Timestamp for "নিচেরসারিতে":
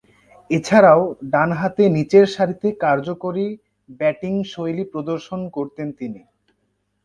1.97-2.67